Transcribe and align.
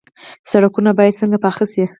سړکونه 0.51 0.89
باید 0.97 1.19
څنګه 1.21 1.37
پاخه 1.43 1.65
شي؟ 1.73 1.83